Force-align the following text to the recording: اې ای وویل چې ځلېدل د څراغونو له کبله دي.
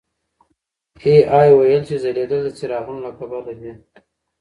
اې 1.03 1.15
ای 1.39 1.49
وویل 1.53 1.83
چې 1.89 1.95
ځلېدل 2.03 2.39
د 2.43 2.49
څراغونو 2.57 2.99
له 3.05 3.11
کبله 3.17 3.53
دي. 3.61 3.73